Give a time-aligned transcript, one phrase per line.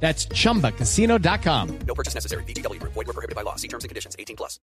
[0.00, 1.78] That's chumbacasino.com.
[1.86, 2.44] No purchase necessary.
[2.44, 2.80] BGW.
[2.82, 3.56] Void were prohibited by law.
[3.56, 4.14] See terms and conditions.
[4.16, 4.60] 18 plus.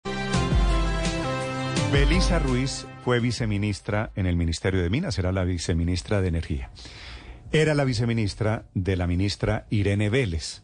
[1.92, 6.70] Belisa Ruiz fue viceministra en el Ministerio de Minas, era la viceministra de Energía.
[7.50, 10.60] Era la viceministra de la ministra Irene Vélez.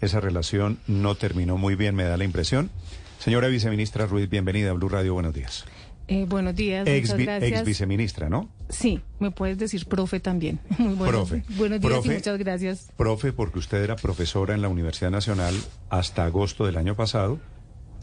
[0.00, 2.70] Esa relación no terminó muy bien, me da la impresión.
[3.18, 5.66] Señora viceministra Ruiz, bienvenida a Blue Radio, buenos días.
[6.06, 7.50] Eh, buenos días, Ex, muchas vi- gracias.
[7.52, 8.48] ex viceministra, ¿no?
[8.68, 10.60] Sí, me puedes decir profe también.
[10.78, 11.12] Muy bueno.
[11.12, 11.42] Profe.
[11.56, 12.08] Buenos días Profe.
[12.12, 12.88] y muchas gracias.
[12.96, 15.54] Profe, porque usted era profesora en la Universidad Nacional
[15.88, 17.38] hasta agosto del año pasado,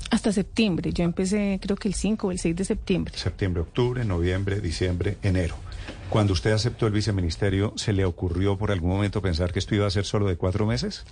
[0.09, 0.91] Hasta septiembre.
[0.93, 3.13] Yo empecé creo que el 5 o el 6 de septiembre.
[3.15, 5.55] septiembre, octubre, noviembre, diciembre, enero.
[6.09, 9.85] Cuando usted aceptó el viceministerio, ¿se le ocurrió por algún momento pensar que esto iba
[9.87, 11.05] a ser solo de cuatro meses?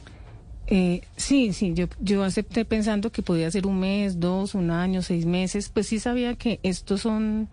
[0.72, 5.02] Eh, sí, sí, yo, yo acepté pensando que podía ser un mes, dos, un año,
[5.02, 5.70] seis meses.
[5.70, 7.50] Pues sí sabía que estos son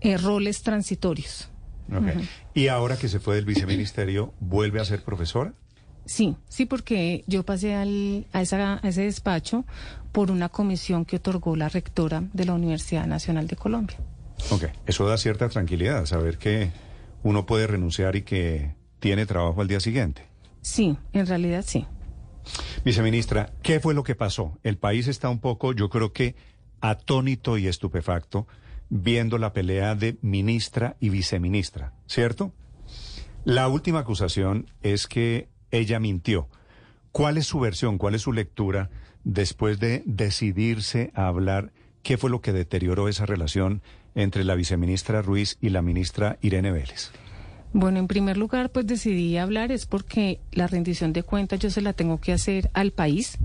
[0.00, 1.48] eh, roles transitorios.
[2.52, 5.54] Y ahora que se fue del viceministerio, ¿vuelve a ser profesora?
[6.04, 9.64] Sí, sí, porque yo pasé al, a, esa, a ese despacho
[10.12, 13.98] por una comisión que otorgó la rectora de la Universidad Nacional de Colombia.
[14.50, 14.64] Ok.
[14.86, 16.72] Eso da cierta tranquilidad, saber que
[17.22, 20.22] uno puede renunciar y que tiene trabajo al día siguiente.
[20.60, 21.86] Sí, en realidad sí.
[22.84, 24.58] Viceministra, ¿qué fue lo que pasó?
[24.62, 26.34] El país está un poco, yo creo que
[26.80, 28.46] atónito y estupefacto
[28.90, 32.52] viendo la pelea de ministra y viceministra, ¿cierto?
[33.44, 36.48] La última acusación es que ella mintió.
[37.12, 38.90] ¿Cuál es su versión, cuál es su lectura
[39.24, 41.72] después de decidirse a hablar?
[42.02, 43.82] ¿Qué fue lo que deterioró esa relación
[44.14, 47.10] entre la viceministra Ruiz y la ministra Irene Vélez?
[47.72, 51.82] Bueno, en primer lugar, pues decidí hablar es porque la rendición de cuentas yo se
[51.82, 53.38] la tengo que hacer al país.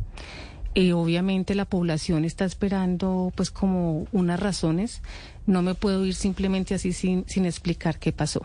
[0.76, 5.02] Eh, obviamente la población está esperando pues como unas razones.
[5.46, 8.42] No me puedo ir simplemente así sin, sin explicar qué pasó.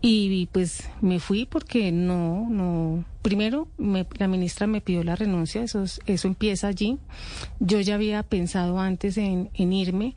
[0.00, 3.04] Y, pues me fui porque no, no.
[3.22, 6.98] Primero, me- la ministra me pidió la renuncia, eso, es- eso empieza allí.
[7.58, 10.14] Yo ya había pensado antes en, en irme,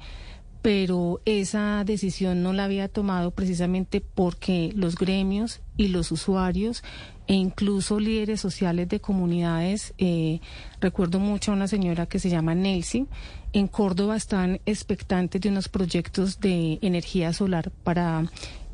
[0.62, 6.84] pero esa decisión no la había tomado precisamente porque los gremios y los usuarios
[7.28, 10.40] e incluso líderes sociales de comunidades, eh,
[10.80, 13.08] recuerdo mucho a una señora que se llama Nelcy,
[13.54, 18.26] en Córdoba están expectantes de unos proyectos de energía solar para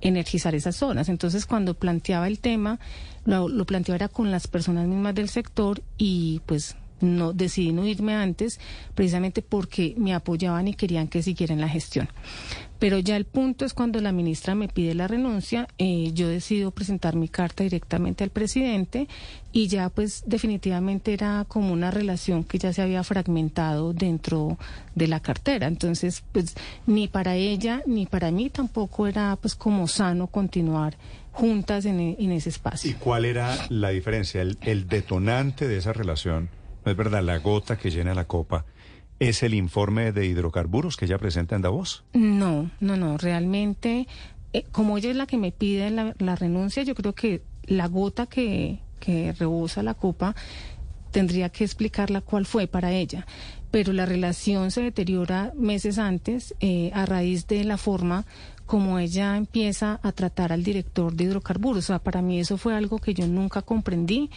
[0.02, 1.10] energizar esas zonas.
[1.10, 2.80] Entonces, cuando planteaba el tema,
[3.26, 8.16] lo planteaba era con las personas mismas del sector y pues no decidí no irme
[8.16, 8.60] antes
[8.96, 12.10] precisamente porque me apoyaban y querían que siguiera en la gestión.
[12.80, 16.70] Pero ya el punto es cuando la ministra me pide la renuncia, eh, yo decido
[16.70, 19.08] presentar mi carta directamente al presidente
[19.52, 24.60] y ya pues definitivamente era como una relación que ya se había fragmentado dentro
[24.94, 25.66] de la cartera.
[25.66, 26.56] Entonces pues
[26.86, 30.98] ni para ella ni para mí tampoco era pues como sano continuar
[31.32, 32.00] juntas en,
[32.32, 32.92] ese espacio.
[32.92, 34.42] ¿Y cuál era la diferencia?
[34.42, 36.50] El detonante de esa relación,
[36.88, 38.64] no es verdad, la gota que llena la copa,
[39.20, 42.06] es el informe de hidrocarburos que ella presenta en Davos.
[42.14, 44.08] No, no, no, realmente,
[44.54, 47.88] eh, como ella es la que me pide la, la renuncia, yo creo que la
[47.90, 50.34] gota que, que rebosa la copa
[51.12, 53.28] tendría que explicarla cuál fue para ella.
[53.70, 58.26] Pero la relación se deteriora meses antes eh, a raíz de la forma
[58.66, 61.86] como ella empieza a tratar al director de hidrocarburos.
[61.86, 64.30] O sea, para mí eso fue algo que yo nunca comprendí.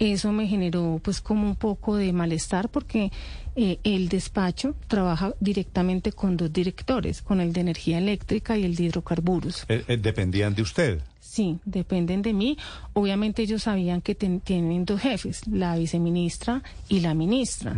[0.00, 3.12] Eso me generó pues como un poco de malestar porque
[3.54, 8.74] eh, el despacho trabaja directamente con dos directores, con el de energía eléctrica y el
[8.76, 9.66] de hidrocarburos.
[9.68, 11.00] Eh, eh, dependían de usted.
[11.20, 12.56] Sí, dependen de mí.
[12.94, 17.76] Obviamente ellos sabían que ten- tienen dos jefes, la viceministra y la ministra.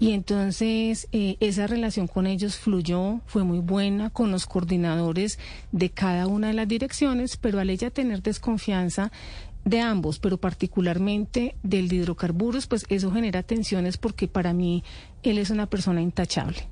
[0.00, 5.38] Y entonces eh, esa relación con ellos fluyó, fue muy buena con los coordinadores
[5.72, 9.12] de cada una de las direcciones, pero al ella tener desconfianza
[9.64, 14.84] de ambos, pero particularmente del de hidrocarburos, pues eso genera tensiones porque para mí
[15.22, 16.68] él es una persona intachable.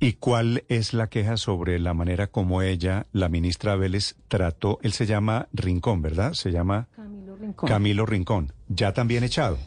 [0.00, 4.78] ¿Y cuál es la queja sobre la manera como ella, la ministra Vélez, trató?
[4.82, 6.32] Él se llama Rincón, ¿verdad?
[6.32, 7.68] Se llama Camilo Rincón.
[7.68, 8.52] Camilo Rincón.
[8.68, 9.58] Ya también echado.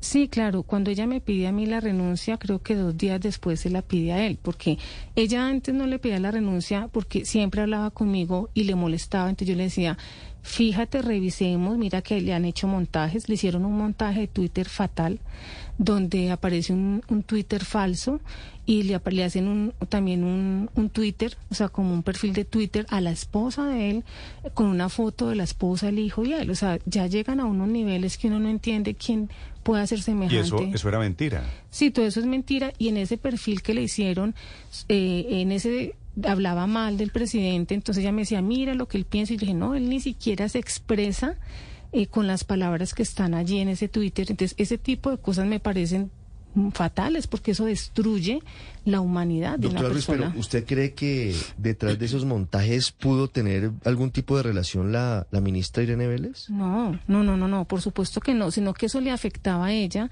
[0.00, 3.60] Sí, claro, cuando ella me pide a mí la renuncia, creo que dos días después
[3.60, 4.78] se la pide a él, porque
[5.14, 9.48] ella antes no le pedía la renuncia porque siempre hablaba conmigo y le molestaba, entonces
[9.48, 9.98] yo le decía,
[10.42, 15.18] fíjate, revisemos, mira que le han hecho montajes, le hicieron un montaje de Twitter fatal,
[15.78, 18.20] donde aparece un, un Twitter falso
[18.66, 22.44] y le, le hacen un, también un, un Twitter, o sea, como un perfil de
[22.44, 24.04] Twitter a la esposa de él,
[24.54, 26.50] con una foto de la esposa, el hijo y él.
[26.50, 29.30] O sea, ya llegan a unos niveles que uno no entiende quién
[29.62, 30.40] puede hacer Y semejante.
[30.40, 31.42] eso, eso era mentira.
[31.70, 34.34] Sí, todo eso es mentira y en ese perfil que le hicieron,
[34.88, 39.04] eh, en ese hablaba mal del presidente, entonces ella me decía, mira lo que él
[39.04, 41.36] piensa y dije, no, él ni siquiera se expresa
[41.92, 45.46] eh, con las palabras que están allí en ese Twitter, entonces ese tipo de cosas
[45.46, 46.10] me parecen
[46.72, 48.40] fatales porque eso destruye
[48.84, 53.28] la humanidad de Doctora una Ruiz, pero ¿usted cree que detrás de esos montajes pudo
[53.28, 56.50] tener algún tipo de relación la, la ministra Irene Vélez?
[56.50, 59.72] No, no, no, no, no, por supuesto que no, sino que eso le afectaba a
[59.72, 60.10] ella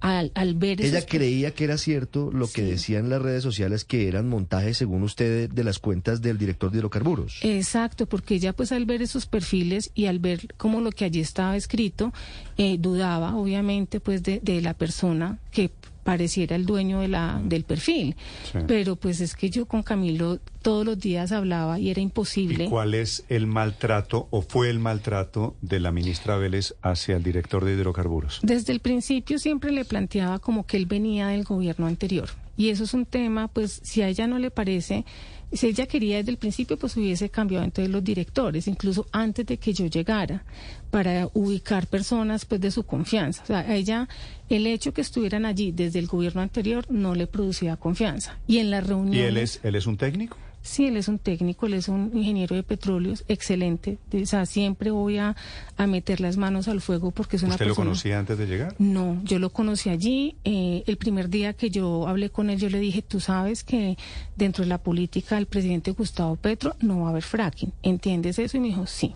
[0.00, 3.84] al, al ver Ella esos- creía que era cierto lo que decían las redes sociales
[3.84, 7.38] que eran montajes, según usted, de, de las cuentas del director de hidrocarburos.
[7.42, 11.20] Exacto, porque ella pues al ver esos perfiles y al ver como lo que allí
[11.20, 12.12] estaba escrito,
[12.58, 15.70] eh, dudaba obviamente pues de, de la persona que
[16.04, 18.16] pareciera el dueño de la, del perfil.
[18.50, 18.58] Sí.
[18.66, 22.64] Pero pues es que yo con Camilo todos los días hablaba y era ¿Y imposible.
[22.70, 27.62] cuál es el maltrato o fue el maltrato de la ministra Vélez hacia el director
[27.64, 28.40] de hidrocarburos?
[28.42, 32.30] Desde el principio siempre le planteaba como que él venía del gobierno anterior.
[32.58, 35.04] Y eso es un tema, pues si a ella no le parece,
[35.52, 39.58] si ella quería desde el principio, pues hubiese cambiado entonces los directores, incluso antes de
[39.58, 40.42] que yo llegara,
[40.90, 43.44] para ubicar personas pues de su confianza.
[43.44, 44.08] O sea, a ella
[44.48, 48.36] el hecho que estuvieran allí desde el gobierno anterior no le producía confianza.
[48.48, 49.28] Y en las ¿Y reuniones...
[49.28, 50.36] él es, él es un técnico?
[50.60, 53.98] Sí, él es un técnico, él es un ingeniero de petróleos excelente.
[54.12, 55.34] O sea, siempre voy a,
[55.76, 57.86] a meter las manos al fuego porque es una ¿Usted lo persona...
[57.90, 58.74] conocía antes de llegar?
[58.78, 60.36] No, yo lo conocí allí.
[60.44, 63.96] eh, el primer día que yo hablé con él, yo le dije, tú sabes que
[64.36, 67.72] dentro de la política del presidente Gustavo Petro no va a haber fracking.
[67.82, 68.56] ¿Entiendes eso?
[68.56, 69.14] Y me dijo, sí.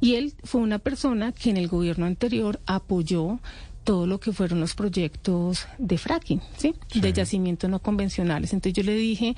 [0.00, 3.38] Y él fue una persona que en el gobierno anterior apoyó
[3.84, 6.74] todo lo que fueron los proyectos de fracking, ¿sí?
[6.90, 7.00] Sí.
[7.00, 8.52] De yacimientos no convencionales.
[8.54, 9.36] Entonces yo le dije,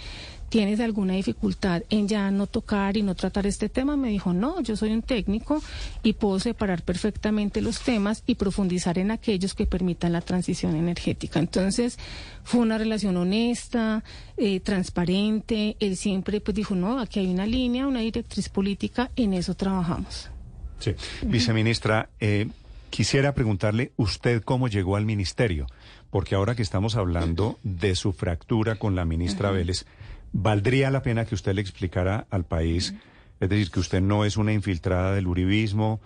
[0.48, 3.96] ¿tienes alguna dificultad en ya no tocar y no tratar este tema?
[3.96, 5.60] Me dijo, no, yo soy un técnico
[6.02, 11.40] y puedo separar perfectamente los temas y profundizar en aquellos que permitan la transición energética.
[11.40, 11.98] Entonces
[12.44, 14.04] fue una relación honesta,
[14.36, 15.76] eh, transparente.
[15.80, 20.30] Él siempre pues dijo, no, aquí hay una línea, una directriz política, en eso trabajamos.
[20.78, 20.94] Sí.
[21.22, 22.48] Viceministra, eh,
[22.96, 25.66] quisiera preguntarle usted cómo llegó al ministerio,
[26.08, 29.84] porque ahora que estamos hablando de su fractura con la ministra Vélez,
[30.32, 32.94] valdría la pena que usted le explicara al país,
[33.38, 36.00] es decir, que usted no es una infiltrada del uribismo,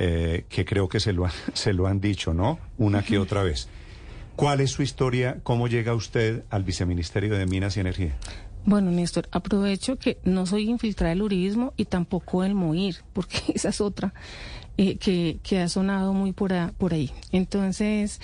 [0.00, 2.58] eh, que creo que se lo, han, se lo han dicho, ¿no?
[2.76, 3.66] Una que otra vez.
[4.36, 5.38] ¿Cuál es su historia?
[5.44, 8.18] ¿Cómo llega usted al viceministerio de Minas y Energía?
[8.66, 13.70] Bueno, Néstor, aprovecho que no soy infiltrada del uribismo y tampoco del MOIR, porque esa
[13.70, 14.12] es otra
[14.80, 14.96] eh,
[15.42, 17.10] que, ha sonado muy por, ahí.
[17.32, 18.20] Entonces,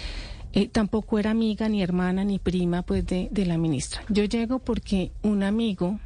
[0.53, 4.03] eh, tampoco era amiga, ni hermana, ni prima pues de, la ministra.
[4.09, 5.99] Yo llego porque un amigo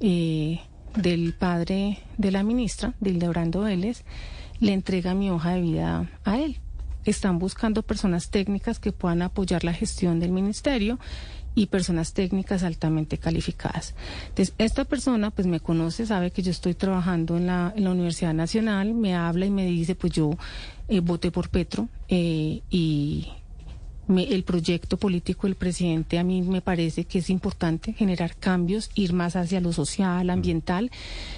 [0.00, 0.58] eh,
[0.96, 4.02] del padre de la ministra, del de Orlando Vélez,
[4.58, 6.58] le entrega mi hoja de vida a él.
[7.04, 10.98] Están buscando personas técnicas que puedan apoyar la gestión del ministerio
[11.56, 13.94] y personas técnicas altamente calificadas.
[14.28, 17.90] Entonces, esta persona pues me conoce, sabe que yo estoy trabajando en la, en la
[17.90, 20.30] Universidad Nacional, me habla y me dice, pues yo
[20.88, 23.26] eh, voté por Petro eh, y
[24.06, 28.90] me- el proyecto político del presidente a mí me parece que es importante generar cambios,
[28.94, 30.90] ir más hacia lo social, ambiental.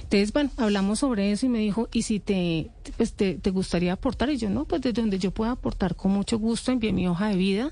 [0.03, 3.93] Entonces, bueno, hablamos sobre eso y me dijo, ¿y si te, pues te, te gustaría
[3.95, 4.29] aportar?
[4.31, 7.29] Y yo, no, pues desde donde yo pueda aportar con mucho gusto, envié mi hoja
[7.29, 7.71] de vida.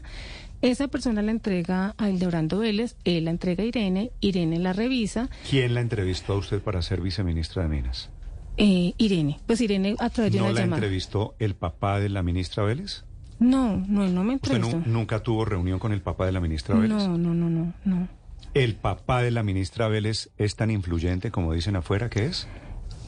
[0.67, 5.29] Esa persona la entrega a Ildebrando Vélez, él la entrega a Irene, Irene la revisa.
[5.49, 8.11] ¿Quién la entrevistó a usted para ser viceministra de Minas?
[8.57, 10.79] Eh, Irene, pues Irene a través de ¿No una la llamada.
[10.79, 13.05] entrevistó el papá de la ministra Vélez?
[13.39, 14.79] No, no, él no me ¿Usted entrevistó.
[14.89, 16.97] nu- nunca tuvo reunión con el papá de la ministra Vélez?
[16.97, 18.09] No, no, no, no, no.
[18.55, 22.49] ¿El papá de la ministra Vélez es tan influyente como dicen afuera que es?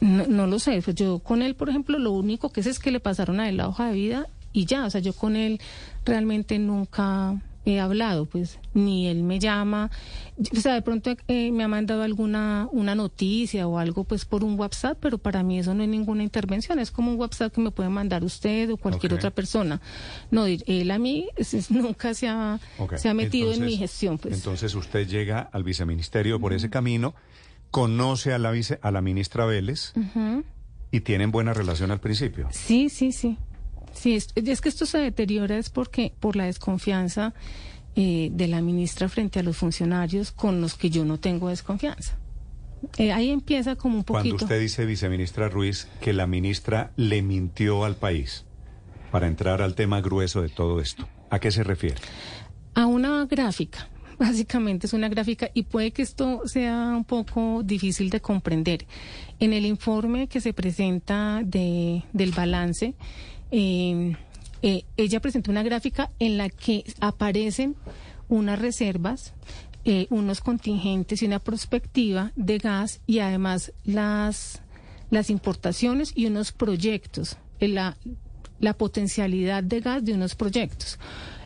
[0.01, 2.79] No, no lo sé, pues yo con él, por ejemplo, lo único que sé es
[2.79, 5.35] que le pasaron a él la hoja de vida y ya, o sea, yo con
[5.35, 5.61] él
[6.05, 7.41] realmente nunca
[7.75, 9.91] he hablado, pues ni él me llama,
[10.57, 14.45] o sea, de pronto eh, me ha mandado alguna una noticia o algo pues por
[14.45, 17.61] un WhatsApp, pero para mí eso no es ninguna intervención, es como un WhatsApp que
[17.61, 19.81] me puede mandar usted o cualquier otra persona.
[20.31, 22.61] No, él a mí es- nunca se ha,
[22.97, 24.35] se ha metido en mi gestión, pues.
[24.35, 27.15] Entonces usted llega al viceministerio por ese camino,
[27.71, 29.93] conoce a la, vice, a la ministra Vélez
[30.91, 32.49] y tienen buena relación al principio.
[32.51, 33.37] Sí, sí, sí.
[33.93, 37.35] Sí, es, es que esto se deteriora es porque por la desconfianza
[38.01, 42.17] eh, de la ministra frente a los funcionarios con los que yo no tengo desconfianza.
[42.97, 44.37] Eh, ahí empieza como un poquito.
[44.37, 48.45] Cuando usted dice, viceministra Ruiz, que la ministra le mintió al país
[49.11, 51.97] para entrar al tema grueso de todo esto, ¿a qué se refiere?
[52.75, 53.89] A una gráfica.
[54.19, 58.87] Básicamente es una gráfica y puede que esto sea un poco difícil de comprender.
[59.41, 62.95] En el informe que se presenta de, del balance,
[63.51, 64.17] eh,
[64.63, 67.77] eh, ella presenta una gráfica en la que aparecen
[68.29, 69.35] unas reservas,
[69.85, 74.61] eh, unos contingentes y una perspectiva de gas y además las,
[75.11, 77.97] las importaciones y unos proyectos, eh, la,
[78.59, 80.99] la potencialidad de gas de unos proyectos.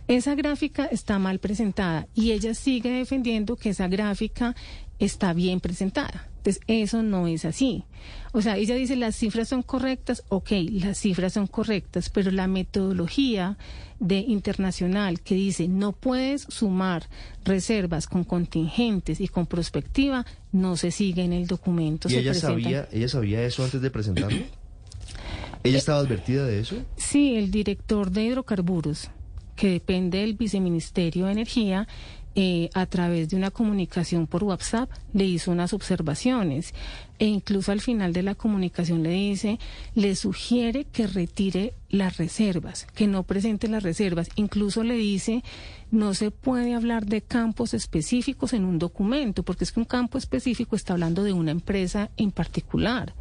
[0.09, 4.57] Esa gráfica está mal presentada y ella sigue defendiendo que esa gráfica
[5.05, 6.29] está bien presentada.
[6.39, 7.85] Entonces, eso no es así.
[8.33, 12.49] O sea, ella dice las cifras son correctas, ok, las cifras son correctas, pero la
[12.49, 13.57] metodología
[14.01, 17.09] de internacional que dice no puedes sumar
[17.45, 22.09] reservas con contingentes y con prospectiva, no se sigue en el documento.
[22.09, 24.43] ¿Y se ella presentan- sabía, ella sabía eso antes de presentarlo?
[25.65, 26.77] ¿Ella estaba advertida de eso?
[26.97, 29.11] Sí, el director de hidrocarburos,
[29.55, 31.87] que depende del viceministerio de Energía,
[32.35, 36.73] eh, a través de una comunicación por WhatsApp, le hizo unas observaciones
[37.19, 39.59] e incluso al final de la comunicación le dice,
[39.95, 44.29] le sugiere que retire las reservas, que no presente las reservas.
[44.37, 45.45] Incluso le dice,
[45.91, 50.19] no se puede hablar de campos específicos en un documento, porque es que un campo
[50.19, 53.15] específico está hablando de una empresa en particular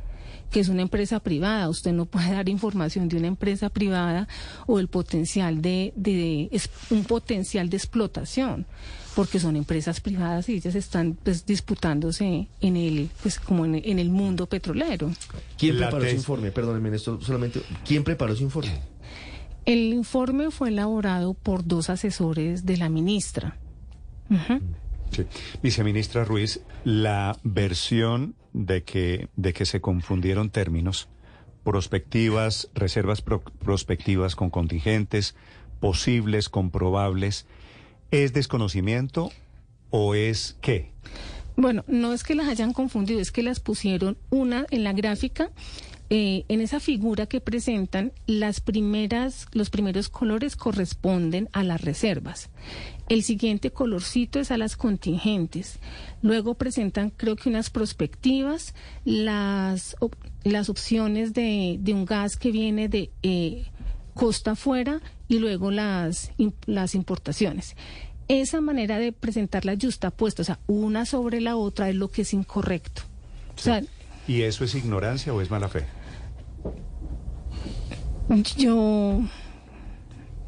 [0.49, 1.69] que es una empresa privada.
[1.69, 4.27] Usted no puede dar información de una empresa privada
[4.67, 8.65] o el potencial de, de- es un potencial de explotación,
[9.15, 13.99] porque son empresas privadas y ellas están pues disputándose en el pues como en, en
[13.99, 15.11] el mundo petrolero.
[15.57, 16.51] ¿Quién La preparó ese informe?
[16.51, 17.61] Perdónenme, esto solamente.
[17.85, 18.79] ¿Quién preparó ese informe?
[19.65, 23.57] El informe fue elaborado por dos asesores de la ministra.
[25.11, 25.23] Sí.
[25.61, 31.09] Viceministra Ruiz, la versión de que, de que se confundieron términos,
[31.63, 35.35] prospectivas, reservas pro- prospectivas con contingentes,
[35.79, 37.45] posibles, comprobables,
[38.11, 39.31] ¿es desconocimiento
[39.89, 40.91] o es qué?
[41.55, 45.51] Bueno, no es que las hayan confundido, es que las pusieron una en la gráfica.
[46.13, 52.49] eh, en esa figura que presentan, las primeras, los primeros colores corresponden a las reservas.
[53.07, 55.79] El siguiente colorcito es a las contingentes.
[56.21, 58.75] Luego presentan, creo que unas prospectivas,
[59.05, 59.95] las,
[60.43, 63.70] las opciones de, de un gas que viene de eh,
[64.13, 66.31] costa afuera y luego las,
[66.65, 67.75] las importaciones.
[68.27, 72.33] Esa manera de presentarla yustapuesta, o sea, una sobre la otra es lo que es
[72.33, 73.01] incorrecto.
[73.57, 73.81] O sea,
[74.27, 75.85] ¿Y eso es ignorancia o es mala fe?
[78.57, 79.21] yo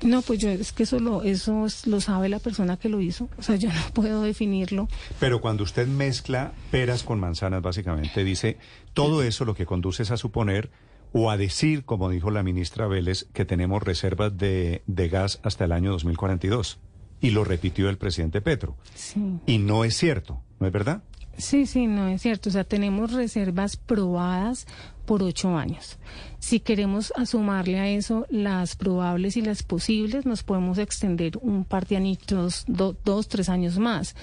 [0.04, 3.00] no, pues yo es que eso lo, eso es- lo sabe la persona que lo
[3.02, 3.30] hizo.
[3.38, 4.88] O sea, yo no puedo definirlo.
[5.20, 8.58] Pero cuando usted mezcla peras con manzanas, básicamente dice
[8.94, 10.70] todo eso lo que conduce es a suponer
[11.14, 15.66] o a decir, como dijo la ministra Vélez, que tenemos reservas de, de gas hasta
[15.66, 16.80] el año 2042.
[17.22, 18.76] Y lo repitió el presidente Petro.
[18.96, 19.40] Sí.
[19.46, 21.04] Y no es cierto, ¿no es verdad?
[21.38, 22.50] Sí, sí, no es cierto.
[22.50, 24.68] O sea, tenemos reservas probadas
[25.06, 25.98] por ocho años.
[26.40, 31.88] Si queremos sumarle a eso las probables y las posibles, nos podemos extender un par
[31.88, 34.16] de añitos, do- dos, tres años más.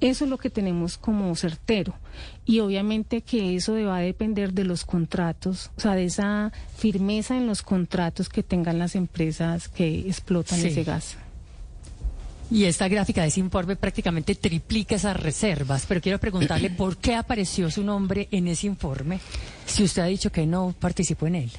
[0.00, 1.94] Eso es lo que tenemos como certero.
[2.46, 7.36] Y obviamente que eso va a depender de los contratos, o sea, de esa firmeza
[7.36, 10.68] en los contratos que tengan las empresas que explotan Sí.
[10.68, 11.16] ese gas.
[12.52, 17.14] Y esta gráfica de ese informe prácticamente triplica esas reservas, pero quiero preguntarle por qué
[17.14, 19.20] apareció su nombre en ese informe
[19.66, 21.50] si usted ha dicho que no participó en él.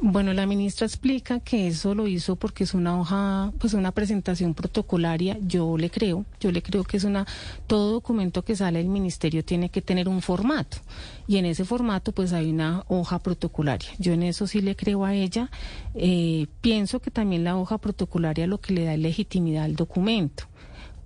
[0.00, 4.52] Bueno, la ministra explica que eso lo hizo porque es una hoja, pues una presentación
[4.52, 5.38] protocolaria.
[5.40, 7.26] Yo le creo, yo le creo que es una,
[7.66, 10.78] todo documento que sale del ministerio tiene que tener un formato
[11.26, 13.88] y en ese formato pues hay una hoja protocolaria.
[13.98, 15.50] Yo en eso sí le creo a ella.
[15.94, 20.44] Eh, pienso que también la hoja protocolaria lo que le da legitimidad al documento.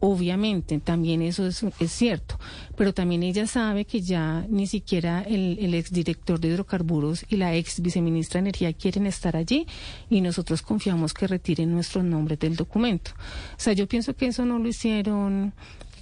[0.03, 2.39] Obviamente, también eso es, cierto,
[2.75, 7.55] pero también ella sabe que ya ni siquiera el, el exdirector de hidrocarburos y la
[7.55, 9.67] ex viceministra de Energía quieren estar allí
[10.09, 13.11] y nosotros confiamos que retiren nuestros nombres del documento.
[13.53, 15.53] O sea, yo pienso que eso no lo hicieron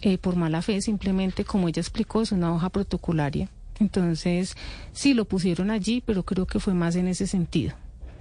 [0.00, 3.48] eh, por mala fe, simplemente como ella explicó, es una hoja protocolaria.
[3.80, 4.56] Entonces,
[4.92, 7.74] sí lo pusieron allí, pero creo que fue más en ese sentido.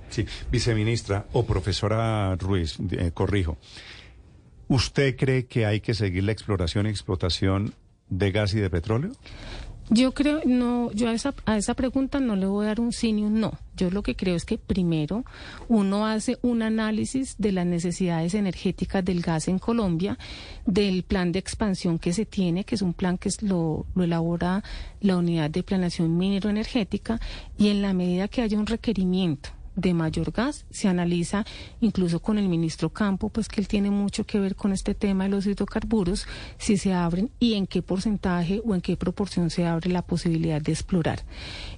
[0.10, 3.58] Sí, viceministra o profesora Ruiz, eh, corrijo.
[4.68, 7.74] ¿Usted cree que hay que seguir la exploración y explotación
[8.10, 9.12] de gas y de petróleo?
[9.90, 12.92] Yo creo, no, yo a esa, a esa pregunta no le voy a dar un
[12.92, 13.58] sí ni un no.
[13.78, 15.24] Yo lo que creo es que primero
[15.70, 20.18] uno hace un análisis de las necesidades energéticas del gas en Colombia,
[20.66, 24.62] del plan de expansión que se tiene, que es un plan que lo, lo elabora
[25.00, 27.22] la unidad de planeación minero-energética,
[27.58, 30.66] y en la medida que haya un requerimiento de mayor gas.
[30.70, 31.46] Se analiza
[31.80, 35.24] incluso con el ministro Campo, pues que él tiene mucho que ver con este tema
[35.24, 39.66] de los hidrocarburos, si se abren y en qué porcentaje o en qué proporción se
[39.66, 41.24] abre la posibilidad de explorar.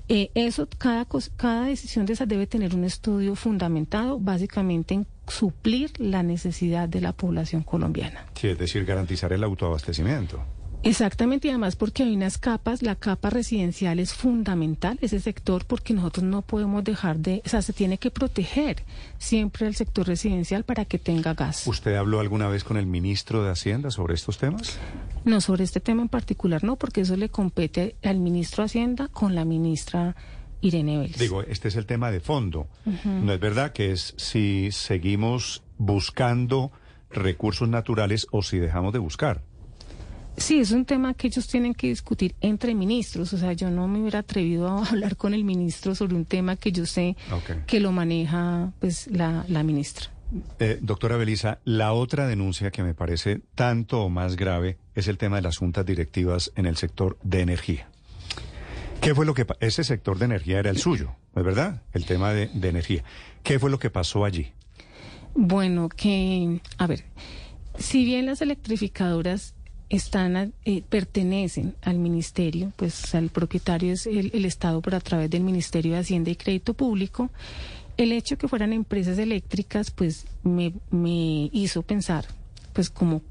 [0.07, 1.05] Eh, eso, cada,
[1.37, 7.01] cada decisión de esas debe tener un estudio fundamentado básicamente en suplir la necesidad de
[7.01, 8.25] la población colombiana.
[8.33, 10.41] Sí, es decir, garantizar el autoabastecimiento.
[10.81, 15.93] Exactamente, y además porque hay unas capas, la capa residencial es fundamental, ese sector, porque
[15.93, 18.83] nosotros no podemos dejar de, o sea, se tiene que proteger
[19.17, 21.67] siempre el sector residencial para que tenga gas.
[21.67, 24.79] ¿Usted habló alguna vez con el ministro de Hacienda sobre estos temas?
[25.25, 29.09] No, sobre este tema en particular no, porque eso le compete al ministro de Hacienda
[29.09, 30.15] con la ministra
[30.61, 31.17] Irene Vélez.
[31.17, 32.67] Digo, este es el tema de fondo.
[33.03, 36.71] No es verdad que es si seguimos buscando
[37.09, 39.41] recursos naturales o si dejamos de buscar.
[40.39, 43.33] Sí, es un tema que ellos tienen que discutir entre ministros.
[43.33, 46.55] O sea, yo no me hubiera atrevido a hablar con el ministro sobre un tema
[46.55, 47.17] que yo sé
[47.67, 50.09] que lo maneja pues la, la ministra.
[50.59, 55.17] Eh, doctora Belisa, la otra denuncia que me parece tanto o más grave es el
[55.17, 57.89] tema de las juntas directivas en el sector de energía.
[59.01, 61.81] ¿Qué fue lo que ese sector de energía era el suyo, ¿no es verdad?
[61.93, 63.03] El tema de, de energía.
[63.43, 64.51] ¿Qué fue lo que pasó allí?
[65.33, 67.05] Bueno, que, a ver,
[67.77, 69.55] si bien las electrificadoras
[69.89, 75.43] están, eh, pertenecen al ministerio, pues al propietario es el, Estado, pero a través del
[75.43, 77.29] Ministerio de Hacienda y Crédito Público,
[77.97, 82.25] el hecho que fueran empresas eléctricas, pues me, me hizo pensar,
[82.73, 83.21] pues como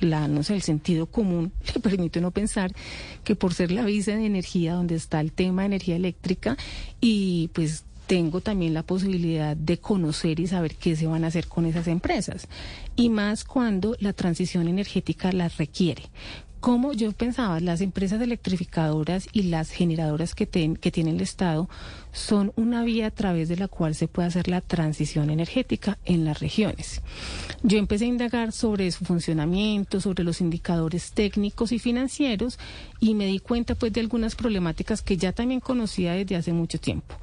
[0.00, 2.72] la, no sé, el sentido común le permite no pensar
[3.24, 6.56] que por ser la visa de energía donde está el tema de energía eléctrica
[7.00, 11.46] y pues tengo también la posibilidad de conocer y saber qué se van a hacer
[11.46, 12.46] con esas empresas.
[12.94, 16.02] Y más cuando la transición energética las requiere.
[16.60, 21.70] Como yo pensaba, las empresas electrificadoras y las generadoras que, ten- que tiene el Estado
[22.12, 26.26] son una vía a través de la cual se puede hacer la transición energética en
[26.26, 27.00] las regiones.
[27.62, 32.58] Yo empecé a indagar sobre su funcionamiento, sobre los indicadores técnicos y financieros
[33.00, 36.78] y me di cuenta pues de algunas problemáticas que ya también conocía desde hace mucho
[36.78, 37.14] tiempo.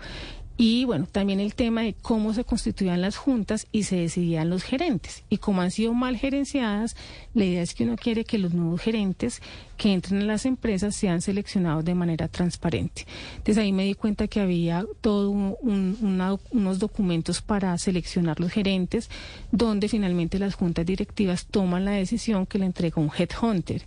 [0.62, 4.64] Y bueno, también el tema de cómo se constituían las juntas y se decidían los
[4.64, 5.24] gerentes.
[5.30, 6.98] Y como han sido mal gerenciadas,
[7.34, 9.42] la idea es que uno quiere que los nuevos gerentes
[9.78, 13.06] que entren a las empresas sean seleccionados de manera transparente.
[13.38, 19.10] Entonces ahí me di cuenta que había todo un- unos documentos para seleccionar los gerentes,
[19.54, 23.84] donde finalmente las juntas directivas toman la decisión que le entrega un headhunter.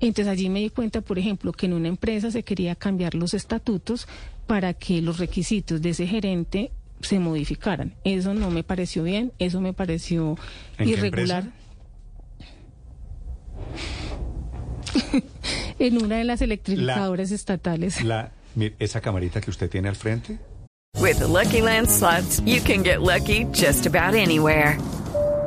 [0.00, 3.34] Entonces allí me di cuenta, por ejemplo, que en una empresa se quería cambiar los
[3.34, 4.08] estatutos
[4.46, 7.94] para que los requisitos de ese gerente se modificaran.
[8.04, 10.36] Eso no me pareció bien, eso me pareció
[10.78, 11.44] ¿En qué irregular.
[15.78, 18.02] en una de las electrificadoras estatales.
[18.04, 20.38] La, mire, esa camarita que usted tiene al frente,
[21.00, 24.78] With the Lucky Land slots, you can get lucky just about anywhere.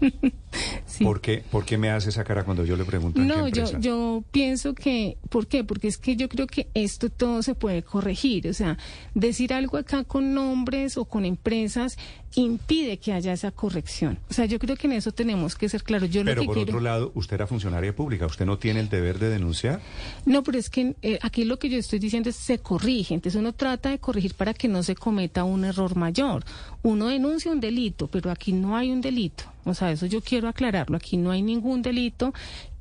[0.86, 1.04] sí.
[1.04, 4.24] ¿Por qué, ¿Por qué me hace esa cara cuando yo le pregunto No, yo, yo
[4.30, 5.64] pienso que, ¿por qué?
[5.64, 8.48] Porque es que yo creo que esto todo se puede corregir.
[8.48, 8.78] O sea,
[9.14, 11.98] decir algo acá con nombres o con empresas
[12.34, 14.18] impide que haya esa corrección.
[14.30, 16.10] O sea, yo creo que en eso tenemos que ser claros.
[16.10, 16.70] Yo Pero lo que por quiero...
[16.70, 19.80] otro lado, usted era funcionaria pública, ¿usted no tiene el deber de denunciar?
[20.24, 23.14] No, pero es que eh, aquí lo que yo estoy diciendo es se corrige.
[23.14, 26.44] Entonces uno trata de corregir para que no se cometa un error mayor.
[26.82, 29.44] Uno denuncia un delito, pero aquí no hay un delito.
[29.66, 30.96] O sea, eso yo quiero aclararlo.
[30.96, 32.32] Aquí no hay ningún delito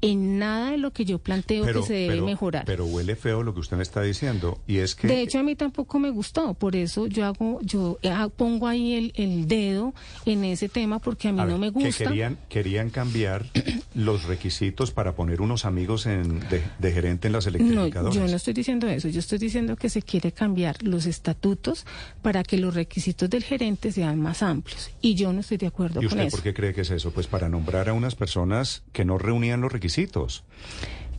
[0.01, 2.63] en nada de lo que yo planteo que se debe pero- mejorar.
[2.65, 5.07] Pero huele feo lo que usted me está diciendo, y es que...
[5.07, 8.93] De hecho, a mí tampoco me gustó, por eso yo hago, yo eh, pongo ahí
[8.93, 9.93] el, el dedo
[10.25, 12.03] en ese tema porque a mí a no ver, me que gusta.
[12.05, 13.45] querían, querían cambiar
[13.95, 18.13] los requisitos para poner unos amigos en, de, de gerente en las No, electrificadoras.
[18.15, 21.85] yo no estoy diciendo eso, yo estoy diciendo que se quiere cambiar los estatutos
[22.21, 26.01] para que los requisitos del gerente sean más amplios y yo no estoy de acuerdo
[26.01, 26.35] ¿Y con usted eso.
[26.37, 27.11] por qué cree que es eso?
[27.11, 30.43] Pues para nombrar a unas personas que no reunían los requisitos.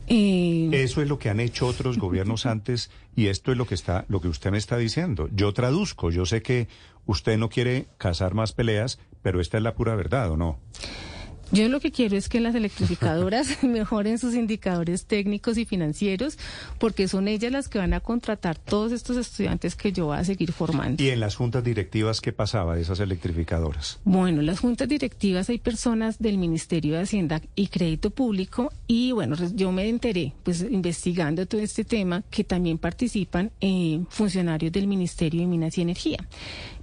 [0.09, 3.75] Eh, Eso es lo que han hecho otros gobiernos antes y esto es lo que
[3.75, 5.29] está, lo que usted me está diciendo.
[5.33, 6.67] Yo traduzco, yo sé que
[7.05, 10.59] usted no quiere cazar más peleas, pero esta es la pura verdad, ¿o no?
[11.51, 16.37] Yo lo que quiero es que las electrificadoras mejoren sus indicadores técnicos y financieros,
[16.77, 20.23] porque son ellas las que van a contratar todos estos estudiantes que yo voy a
[20.23, 21.01] seguir formando.
[21.01, 23.99] ¿Y en las juntas directivas qué pasaba de esas electrificadoras?
[24.03, 29.35] Bueno, las juntas directivas hay personas del Ministerio de Hacienda y Crédito Público y bueno,
[29.35, 34.87] res- yo me enteré, pues investigando todo este tema, que también participan eh, funcionarios del
[34.87, 36.27] Ministerio de Minas y Energía.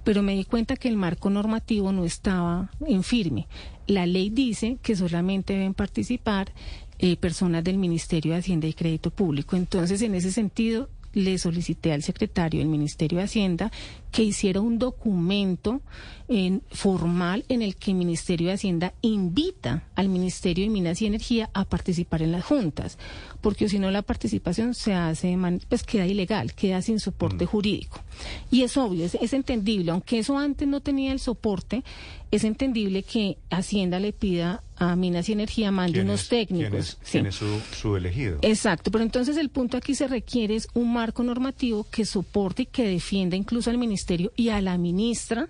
[0.03, 3.47] Pero me di cuenta que el marco normativo no estaba en firme.
[3.87, 6.51] La ley dice que solamente deben participar
[6.97, 9.55] eh, personas del Ministerio de Hacienda y Crédito Público.
[9.55, 13.71] Entonces, en ese sentido, le solicité al secretario del Ministerio de Hacienda
[14.15, 15.81] que hiciera un documento
[16.29, 21.05] en- formal en el que el Ministerio de Hacienda invita al Ministerio de Minas y
[21.05, 22.97] Energía a participar en las juntas,
[23.41, 27.99] porque si no la participación se hace, pues queda ilegal, queda sin soporte jurídico.
[28.49, 31.83] Y es obvio, es, es entendible, aunque eso antes no tenía el soporte,
[32.31, 36.69] es entendible que Hacienda le pida a Minas y Energía mande ¿Quién unos es- técnicos.
[36.69, 37.11] ¿Quién es, Sí.
[37.11, 38.39] quién es su, su elegido?
[38.41, 42.65] Exacto, pero entonces el punto aquí se requiere es un marco normativo que soporte y
[42.65, 44.04] que defienda incluso al ministerio
[44.35, 45.49] y a la ministra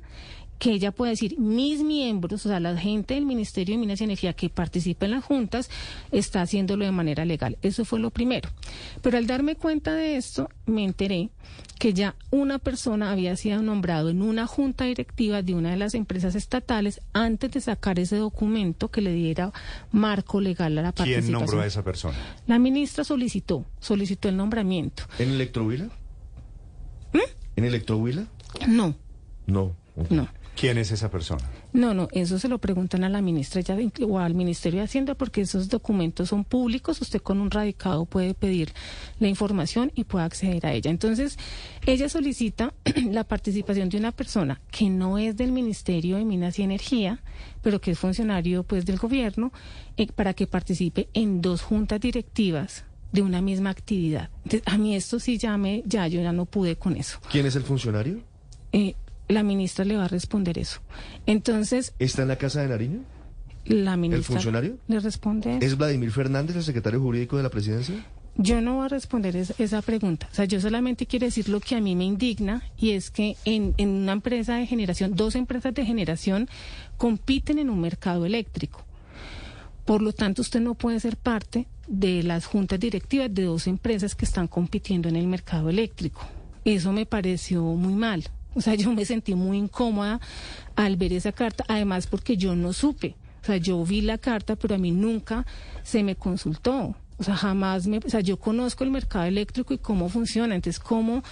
[0.59, 4.05] que ella pueda decir, mis miembros, o sea, la gente del Ministerio de Minas y
[4.05, 5.69] Energía que participa en las juntas,
[6.11, 7.57] está haciéndolo de manera legal.
[7.61, 8.49] Eso fue lo primero.
[9.01, 11.29] Pero al darme cuenta de esto, me enteré
[11.77, 15.93] que ya una persona había sido nombrado en una junta directiva de una de las
[15.93, 19.51] empresas estatales antes de sacar ese documento que le diera
[19.91, 21.31] marco legal a la ¿Quién participación.
[21.33, 22.17] nombró a esa persona?
[22.47, 25.03] La ministra solicitó, solicitó el nombramiento.
[25.19, 25.89] ¿En Electrohuila?
[27.11, 27.19] ¿Mm?
[27.57, 28.27] ¿En Electrohuila?
[28.67, 28.95] No,
[29.47, 29.75] No.
[30.09, 30.27] no.
[30.55, 31.43] ¿Quién es esa persona?
[31.73, 34.85] No, no, eso se lo preguntan a la ministra ya de- o al Ministerio de
[34.85, 37.01] Hacienda porque esos documentos son públicos.
[37.01, 38.71] Usted con un radicado puede pedir
[39.19, 40.89] la información y puede acceder a ella.
[40.91, 41.37] Entonces,
[41.85, 42.73] ella solicita
[43.11, 47.21] la participación de una persona que no es del Ministerio de Minas y Energía,
[47.61, 49.51] pero que es funcionario pues del gobierno,
[49.97, 54.29] eh, para que participe en dos juntas directivas de una misma actividad.
[54.45, 57.19] Entonces, a mí esto sí ya me, ya yo ya no pude con eso.
[57.29, 58.21] ¿Quién es el funcionario?
[58.77, 58.95] Eh,
[59.29, 60.81] la ministra le va a responder eso.
[61.25, 62.99] Entonces, ¿Está en la Casa de Nariño?
[63.65, 64.77] la ministra funcionario?
[64.87, 67.95] le responde ¿Es Vladimir Fernández, el secretario jurídico de la presidencia?
[68.37, 71.59] yo no voy a responder es- esa pregunta o sea yo solamente quiero decir lo
[71.61, 75.33] que a mí me indigna y es que en, en una empresa de generación dos
[75.35, 76.47] empresas de generación
[76.97, 78.83] compiten en un mercado eléctrico
[79.85, 84.13] por lo tanto usted no puede ser parte de las juntas directivas de dos empresas
[84.15, 86.21] que están compitiendo en el mercado eléctrico
[86.65, 90.19] eso me pareció muy mal o sea yo me sentí muy incómoda
[90.75, 94.55] al ver esa carta además porque yo no supe o sea, yo vi la carta,
[94.55, 95.45] pero a mí nunca
[95.83, 96.95] se me consultó.
[97.19, 97.99] O sea, jamás me...
[97.99, 100.55] O sea, yo conozco el mercado eléctrico y cómo funciona.
[100.55, 101.23] Entonces, cómo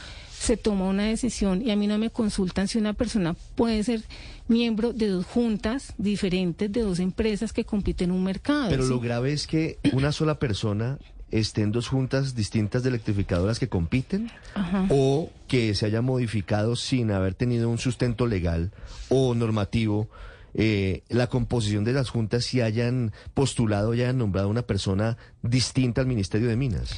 [0.44, 4.04] se toma una decisión y a mí no me consultan si una persona puede ser
[4.50, 8.68] miembro de dos juntas diferentes, de dos empresas que compiten en un mercado.
[8.70, 8.90] Pero ¿sí?
[8.90, 10.98] lo grave es que una sola persona
[11.32, 14.86] esté en dos juntas distintas de electrificadoras que compiten Ajá.
[14.90, 18.74] o que se haya modificado sin haber tenido un sustento legal
[19.08, 20.10] o normativo
[20.54, 26.02] eh, la composición de las juntas y hayan postulado y hayan nombrado una persona distinta
[26.02, 26.90] al Ministerio de Minas.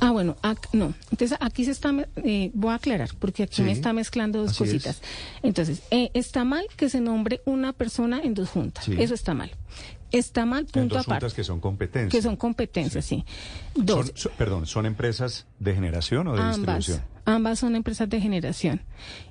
[0.00, 0.94] Ah, bueno, ac- no.
[1.10, 4.56] Entonces aquí se está, eh, voy a aclarar, porque aquí Sí, me está mezclando dos
[4.58, 5.00] cositas.
[5.42, 8.84] Entonces, eh, está mal que se nombre una persona en dos juntas.
[8.84, 8.94] Sí.
[8.98, 9.50] Eso está mal.
[10.18, 11.24] Está mal, En punto dos aparte.
[11.26, 12.10] juntas que son competencias.
[12.12, 13.24] Que son competencias, sí.
[13.74, 17.02] Dos, Son- son- perdón, ¿son empresas de generación o de ambas, distribución?
[17.24, 18.82] ambas son empresas de generación.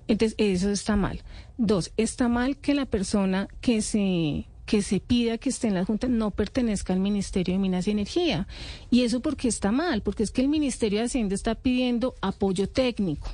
[0.08, 1.22] Entonces, eso está mal.
[1.58, 5.84] Dos, está mal que la persona que se que se pida que esté en la
[5.84, 8.48] Junta no pertenezca al Ministerio de Minas y Energía.
[8.90, 12.70] Y eso porque está mal, porque es que el Ministerio de Hacienda está pidiendo apoyo
[12.70, 13.28] técnico.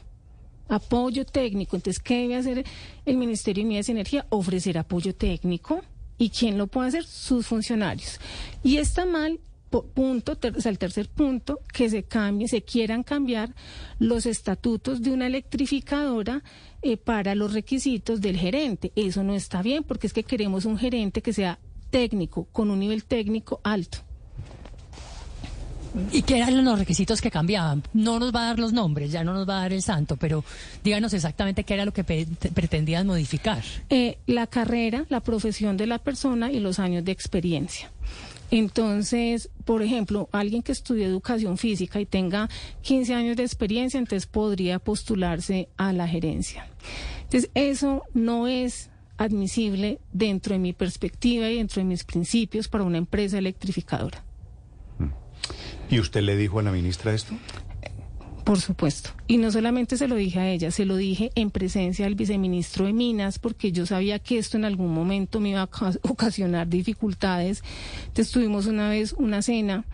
[0.68, 1.76] Apoyo técnico.
[1.76, 2.66] Entonces, ¿qué debe hacer
[3.06, 4.26] el Ministerio de Minas y Energía?
[4.30, 5.82] Ofrecer apoyo técnico.
[6.20, 7.06] ¿Y quién lo puede hacer?
[7.06, 8.20] Sus funcionarios.
[8.62, 9.40] Y está mal
[9.94, 13.54] punto, ter- o sea, el tercer punto, que se cambie, se quieran cambiar
[14.00, 16.44] los estatutos de una electrificadora
[16.82, 18.92] eh, para los requisitos del gerente.
[18.96, 21.60] Eso no está bien porque es que queremos un gerente que sea
[21.92, 24.00] técnico, con un nivel técnico alto.
[26.12, 27.84] ¿Y qué eran los requisitos que cambiaban?
[27.94, 30.18] No nos va a dar los nombres, ya no nos va a dar el santo,
[30.18, 30.44] pero
[30.84, 33.64] díganos exactamente qué era lo que pretendían modificar.
[33.90, 37.92] Eh, la carrera, la profesión de la persona y los años de experiencia.
[38.52, 42.50] Entonces, por ejemplo, alguien que estudie educación física y tenga
[42.82, 46.68] 15 años de experiencia, entonces podría postularse a la gerencia.
[47.24, 52.86] Entonces, eso no es admisible dentro de mi perspectiva y dentro de mis principios para
[52.86, 54.24] una empresa electrificadora.
[55.90, 57.34] ¿Y usted le dijo a la ministra esto?
[58.44, 59.12] Por supuesto.
[59.28, 62.86] Y no solamente se lo dije a ella, se lo dije en presencia del viceministro
[62.86, 66.68] de Minas, porque yo sabía que esto en algún momento me iba a oca- ocasionar
[66.68, 67.64] dificultades.
[68.08, 69.86] Entonces tuvimos una vez una cena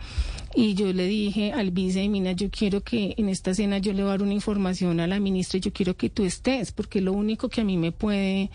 [0.54, 3.92] y yo le dije al vice de Minas, yo quiero que en esta cena yo
[3.92, 6.72] le voy a dar una información a la ministra y yo quiero que tú estés,
[6.72, 8.50] porque lo único que a mí me puede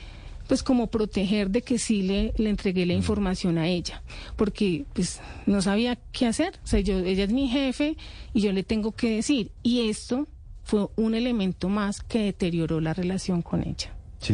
[0.52, 4.04] pues como proteger de que sí le, le entregué la información a ella,
[4.36, 7.96] porque pues no sabía qué hacer, o sea, yo, ella es mi jefe
[8.34, 10.28] y yo le tengo que decir, y esto
[10.66, 13.96] fue un elemento más que deterioró la relación con ella.
[14.20, 14.34] Sí.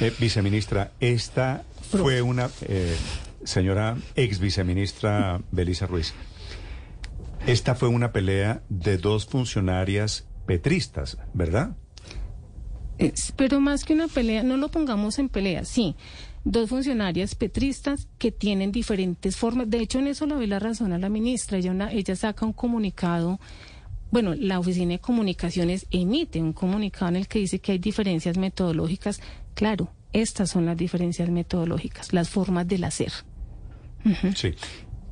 [0.00, 2.96] Eh, viceministra, esta fue una eh,
[3.44, 6.12] señora ex viceministra Belisa Ruiz.
[7.46, 11.76] Esta fue una pelea de dos funcionarias petristas, ¿verdad?
[13.36, 15.94] Pero más que una pelea, no lo pongamos en pelea, sí.
[16.44, 19.68] Dos funcionarias petristas que tienen diferentes formas.
[19.68, 21.58] De hecho, en eso le doy la razón a la ministra.
[21.58, 23.40] Ella, una- ella saca un comunicado.
[24.12, 28.38] Bueno, la Oficina de Comunicaciones emite un comunicado en el que dice que hay diferencias
[28.38, 29.20] metodológicas.
[29.54, 33.12] Claro, estas son las diferencias metodológicas, las formas del hacer.
[34.36, 34.54] Sí.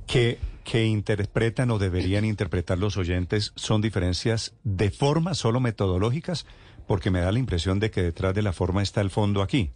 [0.07, 6.47] Que, que interpretan o deberían interpretar los oyentes son diferencias de forma, solo metodológicas,
[6.87, 9.71] porque me da la impresión de que detrás de la forma está el fondo aquí.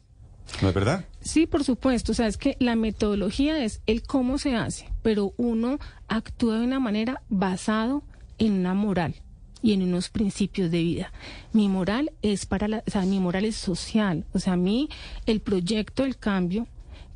[0.63, 1.05] ¿No es verdad?
[1.21, 2.13] Sí, por supuesto.
[2.13, 6.65] O sea, es que la metodología es el cómo se hace, pero uno actúa de
[6.65, 8.03] una manera basado
[8.39, 9.15] en una moral
[9.63, 11.13] y en unos principios de vida.
[11.53, 14.25] Mi moral es para la, o sea, mi moral es social.
[14.33, 14.89] O sea, a mí
[15.27, 16.67] el proyecto del cambio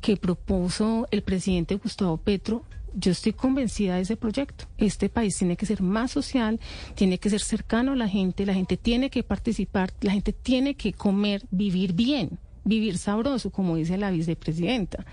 [0.01, 2.63] que propuso el presidente Gustavo Petro,
[2.95, 4.65] yo estoy convencida de ese proyecto.
[4.77, 6.59] Este país tiene que ser más social,
[6.95, 10.75] tiene que ser cercano a la gente, la gente tiene que participar, la gente tiene
[10.75, 15.05] que comer, vivir bien, vivir sabroso, como dice la vicepresidenta.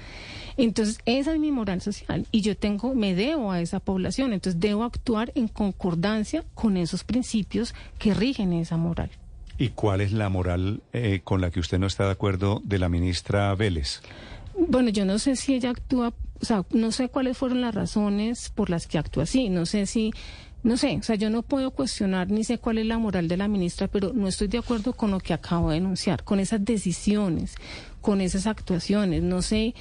[0.56, 4.60] Entonces, esa es mi moral social y yo tengo, me debo a esa población, entonces
[4.60, 9.10] debo actuar en concordancia con esos principios que rigen esa moral.
[9.58, 12.78] ¿Y cuál es la moral eh, con la que usted no está de acuerdo de
[12.78, 14.00] la ministra Vélez?
[14.56, 18.50] Bueno, yo no sé si ella actúa, o sea, no sé cuáles fueron las razones
[18.50, 20.12] por las que actúa así, no sé si,
[20.62, 23.36] no sé, o sea, yo no puedo cuestionar ni sé cuál es la moral de
[23.36, 26.64] la ministra, pero no estoy de acuerdo con lo que acabo de denunciar, con esas
[26.64, 27.54] decisiones,
[28.00, 29.74] con esas actuaciones, no sé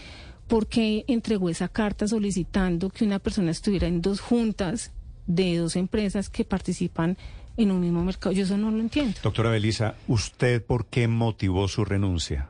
[0.47, 4.91] por qué entregó esa carta solicitando que una persona estuviera en dos juntas
[5.27, 7.17] de dos empresas que participan
[7.55, 9.19] en un mismo mercado, yo eso no lo entiendo.
[9.21, 12.49] Doctora Belisa, ¿usted por qué motivó su renuncia?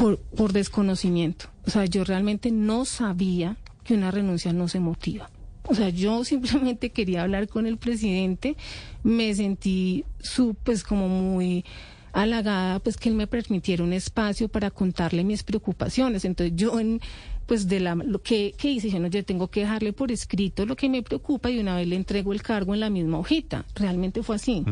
[0.00, 1.49] por, por desconocimiento.
[1.66, 5.30] O sea, yo realmente no sabía que una renuncia no se motiva.
[5.64, 8.56] O sea, yo simplemente quería hablar con el presidente,
[9.02, 11.64] me sentí su, pues como muy
[12.12, 16.24] halagada, pues que él me permitiera un espacio para contarle mis preocupaciones.
[16.24, 17.00] Entonces yo en,
[17.46, 20.66] pues de la, lo que, que hice, dije, no, yo tengo que dejarle por escrito
[20.66, 23.64] lo que me preocupa y una vez le entrego el cargo en la misma hojita.
[23.74, 24.64] Realmente fue así.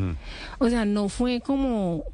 [0.59, 2.05] O sea, no fue como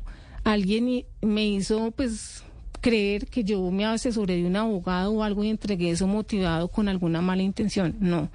[0.45, 2.45] alguien me hizo, pues,
[2.85, 6.87] creer que yo me asesoré de un abogado o algo y entregué eso motivado con
[6.87, 7.97] alguna mala intención.
[7.99, 8.29] No.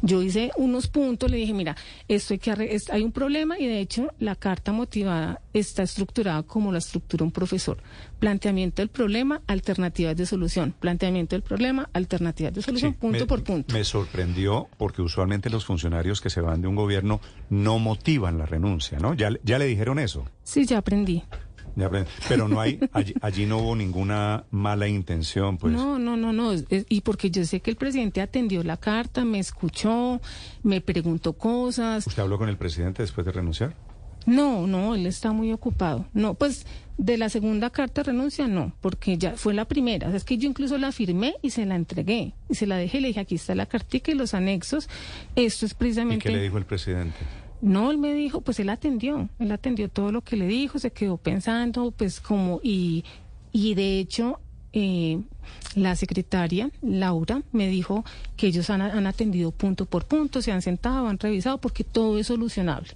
[0.00, 1.76] Yo hice unos puntos, le dije, mira,
[2.08, 6.72] esto hay, que hay un problema y de hecho la carta motivada está estructurada como
[6.72, 7.76] la estructura un profesor.
[8.18, 10.72] Planteamiento del problema, alternativas de solución.
[10.80, 13.74] Planteamiento del problema, alternativas de solución, Sí, punto me- por punto.
[13.74, 18.46] Me sorprendió porque usualmente los funcionarios que se van de un gobierno no motivan la
[18.46, 19.12] renuncia, ¿no?
[19.12, 20.24] Ya, ya le dijeron eso.
[20.44, 21.22] Sí, ya aprendí.
[22.28, 25.72] Pero no hay, allí, allí no hubo ninguna mala intención, pues.
[25.72, 26.52] No, no, no, no.
[26.70, 30.20] y porque yo sé que el presidente atendió la carta, me escuchó,
[30.62, 32.06] me preguntó cosas.
[32.06, 33.74] ¿Usted habló con el presidente después de renunciar?
[34.26, 36.06] No, no, él está muy ocupado.
[36.12, 36.66] No, pues
[36.98, 40.06] de la segunda carta renuncia no, porque ya fue la primera.
[40.06, 42.34] O sea, es que yo incluso la firmé y se la entregué.
[42.48, 44.88] Y se la dejé, le dije, aquí está la cartica y los anexos.
[45.34, 46.28] Esto es ¿Y precisamente...
[46.28, 47.16] qué le dijo el presidente?
[47.62, 50.90] No, él me dijo, pues él atendió, él atendió todo lo que le dijo, se
[50.90, 53.04] quedó pensando, pues como, y,
[53.52, 54.40] y de hecho,
[54.72, 55.20] eh,
[55.76, 58.04] la secretaria, Laura, me dijo
[58.36, 62.18] que ellos han, han atendido punto por punto, se han sentado, han revisado, porque todo
[62.18, 62.90] es solucionable.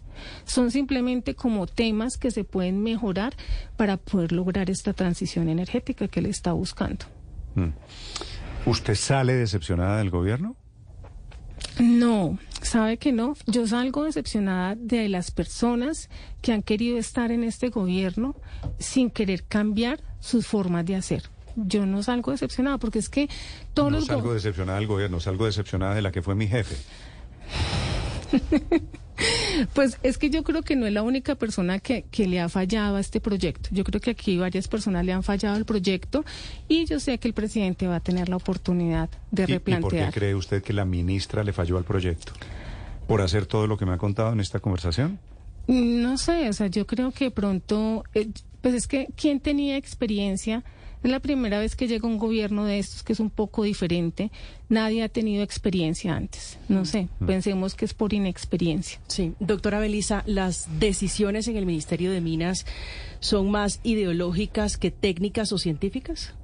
[0.47, 3.35] Son simplemente como temas que se pueden mejorar
[3.77, 7.07] para poder lograr esta transición energética que él está buscando.
[7.55, 7.69] Mm.
[8.69, 10.57] ¿Usted sale decepcionada del gobierno?
[11.79, 13.35] No, sabe que no.
[13.47, 16.09] Yo salgo decepcionada de las personas
[16.43, 18.35] que han querido estar en este gobierno
[18.79, 21.25] sin querer cambiar sus formas de hacer.
[21.57, 23.29] Yo no salgo decepcionada porque es que
[23.73, 24.09] todos no los...
[24.09, 26.77] go- salgo decepcionada del gobierno, salgo decepcionada de la que fue mi jefe.
[29.75, 32.49] Pues es que yo creo que no es la única persona que, que le ha
[32.49, 33.71] fallado a este proyecto.
[33.73, 36.25] Yo creo que aquí varias personas le han fallado al proyecto
[36.69, 39.53] y yo sé que el presidente va a tener la oportunidad de ¿Y- ¿Y, por
[39.73, 40.13] replantear.
[40.13, 42.33] qué cree usted que la ministra le falló al proyecto?
[43.07, 45.19] ¿Por hacer todo lo que me ha contado en esta conversación?
[45.69, 48.29] No sé, o sea, yo creo que pronto, eh,
[48.61, 50.63] pues es que quien tenía experiencia,
[51.03, 54.31] es la primera vez que llega un gobierno de estos que es un poco diferente,
[54.69, 58.99] nadie ha tenido experiencia antes, no sé, pensemos que es por inexperiencia.
[59.07, 62.67] Sí, doctora Belisa, las decisiones en el Ministerio de Minas
[63.21, 66.35] son más ideológicas que técnicas o científicas.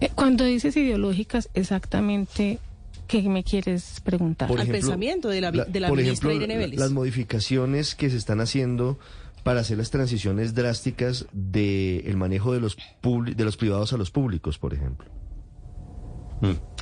[0.00, 2.58] Eh, Cuando dices ideológicas, exactamente,
[3.06, 4.50] ¿qué me quieres preguntar?
[4.50, 6.78] Al pensamiento de la de la por ministra ejemplo, Irene Vélez.
[6.78, 8.98] las modificaciones que se están haciendo
[9.42, 14.58] para hacer las transiciones drásticas del manejo de los de los privados a los públicos,
[14.58, 15.06] por ejemplo.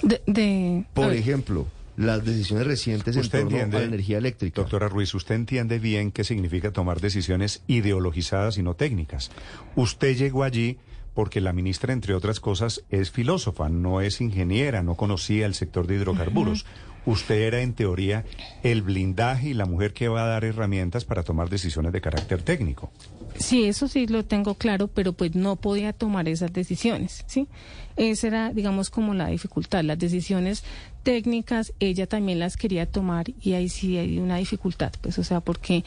[0.02, 4.62] De, de- Por ejemplo, las decisiones recientes en ¿Usted torno entiende, a la energía eléctrica.
[4.62, 9.30] Doctora Ruiz, usted entiende bien qué significa tomar decisiones ideologizadas y no técnicas.
[9.76, 10.78] Usted llegó allí
[11.12, 15.86] porque la ministra, entre otras cosas, es filósofa, no es ingeniera, no conocía el sector
[15.86, 16.64] de hidrocarburos.
[17.06, 18.24] Usted era, en teoría,
[18.62, 22.42] el blindaje y la mujer que va a dar herramientas para tomar decisiones de carácter
[22.42, 22.90] técnico.
[23.36, 27.48] Sí, eso sí lo tengo claro, pero pues no podía tomar esas decisiones, ¿sí?
[27.96, 29.82] Esa era, digamos, como la dificultad.
[29.82, 30.62] Las decisiones
[31.02, 35.40] técnicas, ella también las quería tomar y ahí sí hay una dificultad, pues, o sea,
[35.40, 35.84] porque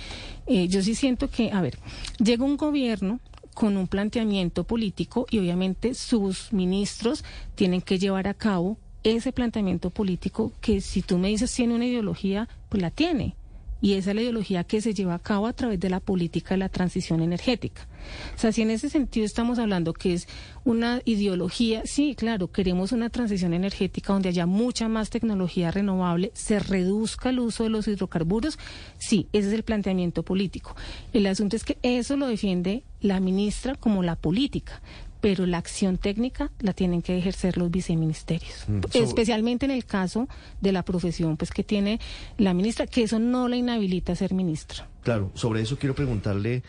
[0.47, 1.77] eh, yo sí siento que, a ver,
[2.17, 3.19] llega un gobierno
[3.53, 7.23] con un planteamiento político y obviamente sus ministros
[7.55, 11.85] tienen que llevar a cabo ese planteamiento político que si tú me dices tiene una
[11.85, 13.35] ideología, pues la tiene.
[13.83, 16.51] Y esa es la ideología que se lleva a cabo a través de la política
[16.51, 17.85] de la transición energética.
[18.33, 20.29] O sea, si en ese sentido estamos hablando que es
[20.63, 26.59] una ideología, sí, claro, queremos una transición energética donde haya mucha más tecnología renovable, se
[26.59, 28.57] reduzca el uso de los hidrocarburos,
[28.99, 30.77] sí, ese es el planteamiento político.
[31.11, 34.81] El asunto es que eso lo defiende la ministra como la política.
[35.23, 39.85] Pero la acción técnica la tienen que ejercer los viceministerios, Mm, so- especialmente en el
[39.85, 40.27] caso
[40.59, 41.99] de la profesión pues que tiene
[42.37, 44.85] la ministra, que eso no la inhabilita a ser ministra.
[45.01, 46.61] Claro, sobre eso quiero preguntarle,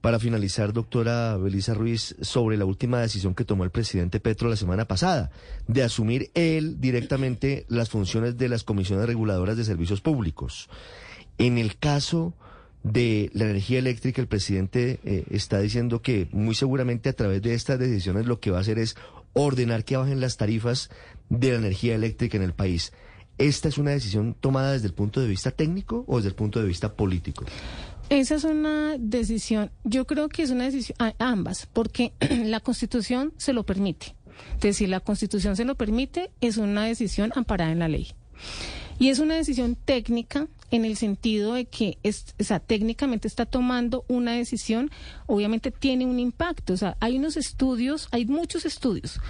[0.00, 4.56] para finalizar, doctora Belisa Ruiz, sobre la última decisión que tomó el presidente Petro la
[4.56, 5.30] semana pasada,
[5.66, 10.68] de asumir él directamente las funciones de las comisiones reguladoras de servicios públicos.
[11.38, 12.34] En el caso
[12.82, 17.54] de la energía eléctrica, el presidente eh, está diciendo que muy seguramente a través de
[17.54, 18.96] estas decisiones lo que va a hacer es
[19.32, 20.90] ordenar que bajen las tarifas
[21.28, 22.92] de la energía eléctrica en el país.
[23.38, 26.60] ¿Esta es una decisión tomada desde el punto de vista técnico o desde el punto
[26.60, 27.44] de vista político?
[28.10, 32.12] Esa es una decisión, yo creo que es una decisión, ambas, porque
[32.44, 34.14] la Constitución se lo permite.
[34.56, 38.08] Es decir, la Constitución se lo permite, es una decisión amparada en la ley.
[38.98, 43.46] Y es una decisión técnica en el sentido de que es, o sea, técnicamente está
[43.46, 44.90] tomando una decisión,
[45.26, 46.72] obviamente tiene un impacto.
[46.74, 49.20] O sea, hay unos estudios, hay muchos estudios.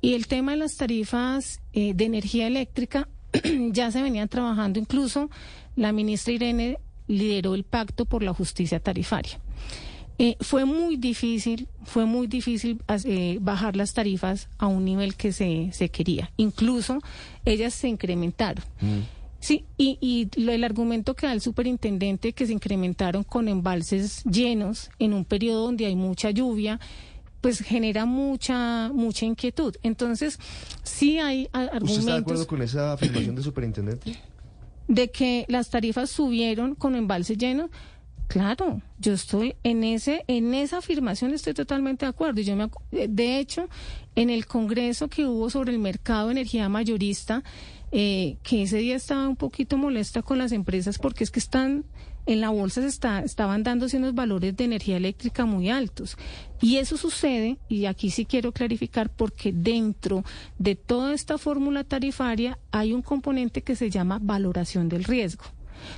[0.00, 3.08] Y el tema de las tarifas eh, de energía eléctrica
[3.70, 4.78] ya se venían trabajando.
[4.78, 5.30] Incluso
[5.74, 6.78] la ministra Irene
[7.08, 9.38] lideró el pacto por la justicia tarifaria.
[10.18, 15.32] Eh, fue muy difícil, fue muy difícil eh, bajar las tarifas a un nivel que
[15.32, 16.32] se, se quería.
[16.38, 17.00] Incluso
[17.44, 18.64] ellas se incrementaron.
[19.38, 24.24] Sí, y, y lo- el argumento que da el superintendente que se incrementaron con embalses
[24.24, 26.80] llenos en un periodo donde hay mucha lluvia,
[27.42, 29.76] pues genera mucha mucha inquietud.
[29.82, 30.38] Entonces,
[30.82, 34.16] sí hay a- ¿Usted está de acuerdo argumentos con esa afirmación del superintendente?
[34.88, 37.70] de que las tarifas subieron con embalses llenos.
[38.28, 42.40] Claro, yo estoy en ese en esa afirmación estoy totalmente de acuerdo.
[42.40, 43.68] Y yo me de hecho,
[44.16, 47.44] en el congreso que hubo sobre el mercado de energía mayorista,
[47.98, 51.86] eh, que ese día estaba un poquito molesta con las empresas porque es que están
[52.26, 56.18] en la bolsa se está, estaban dándose unos valores de energía eléctrica muy altos.
[56.60, 60.24] Y eso sucede, y aquí sí quiero clarificar, porque dentro
[60.58, 65.44] de toda esta fórmula tarifaria hay un componente que se llama valoración del riesgo.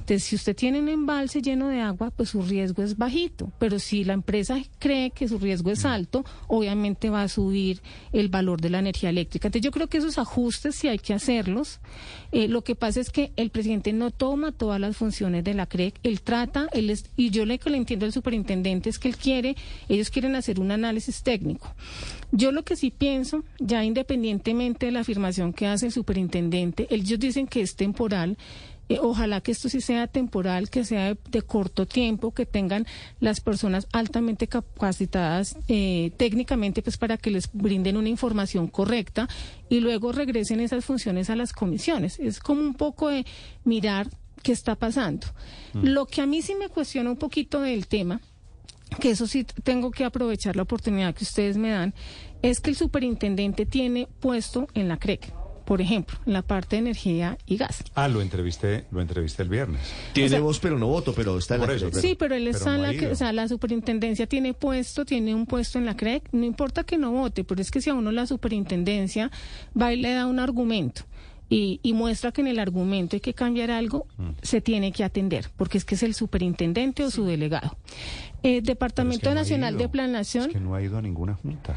[0.01, 3.53] Entonces, si usted tiene un embalse lleno de agua, pues su riesgo es bajito.
[3.59, 7.81] Pero si la empresa cree que su riesgo es alto, obviamente va a subir
[8.13, 9.49] el valor de la energía eléctrica.
[9.49, 11.81] Entonces, yo creo que esos ajustes sí hay que hacerlos.
[12.33, 15.67] Eh, lo que pasa es que el presidente no toma todas las funciones de la
[15.67, 15.99] CREC.
[16.03, 19.17] Él trata, él es, y yo lo que le entiendo al superintendente es que él
[19.17, 19.57] quiere,
[19.89, 21.75] ellos quieren hacer un análisis técnico.
[22.31, 27.19] Yo lo que sí pienso, ya independientemente de la afirmación que hace el superintendente, ellos
[27.19, 28.37] dicen que es temporal.
[28.89, 32.87] Eh, ojalá que esto sí sea temporal, que sea de, de corto tiempo, que tengan
[33.21, 39.29] las personas altamente capacitadas eh, técnicamente, pues para que les brinden una información correcta
[39.69, 42.19] y luego regresen esas funciones a las comisiones.
[42.19, 43.27] Es como un poco de
[43.65, 44.09] mirar
[44.43, 45.27] qué está pasando.
[45.75, 48.21] Lo que a mí sí me cuestiona un poquito del tema,
[49.01, 51.95] que eso sí tengo que aprovechar la oportunidad que ustedes me dan,
[52.43, 55.33] es que el superintendente tiene puesto en la CREC,
[55.69, 57.85] por ejemplo, en la parte de energía y gas.
[57.95, 59.83] Ah, lo entrevisté, lo entrevisté el viernes.
[60.15, 62.01] Tiene O sea- voz pero no voto, pero está en la Por eso, Crec.
[62.01, 65.45] sí, pero él pero está en la, o sea, la superintendencia tiene puesto, tiene un
[65.45, 68.11] puesto en la CREC, no importa que no vote, pero es que si a uno
[68.13, 69.31] la superintendencia
[69.81, 71.03] va y le da un argumento
[71.51, 74.31] y, y muestra que en el argumento hay que cambiar algo, Mm.
[74.41, 77.77] se tiene que atender, porque es que es el superintendente o su delegado.
[78.43, 79.83] Eh, Pero es Departamento que no ha Nacional ido.
[79.83, 81.77] de Planación, Es que no ha ido a ninguna junta.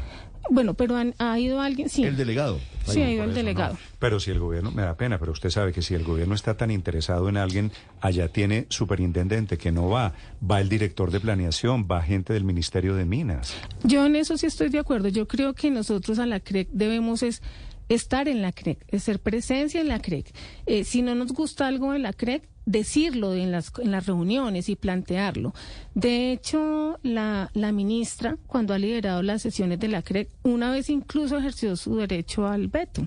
[0.50, 2.58] Bueno, pero han- ha ido alguien, sí, El delegado.
[2.86, 3.72] sí ha ido el eso delegado.
[3.74, 3.78] no.
[3.98, 6.56] Pero si el gobierno, me da pena, pero usted sabe que si el gobierno está
[6.56, 7.70] tan interesado en alguien,
[8.00, 10.12] allá tiene superintendente que no va,
[10.48, 13.54] va el director de planeación, va gente del Ministerio de Minas.
[13.84, 15.08] Yo en eso sí estoy de acuerdo.
[15.08, 17.42] Yo creo que nosotros a la CREC debemos es
[17.88, 20.32] estar en la CREC, es ser presencia en la CREC.
[20.66, 24.68] Eh, si no nos gusta algo en la CREC, decirlo en las, en las reuniones
[24.68, 25.54] y plantearlo.
[25.94, 30.90] De hecho, la, la ministra, cuando ha liderado las sesiones de la CREC, una vez
[30.90, 33.06] incluso ejerció su derecho al veto.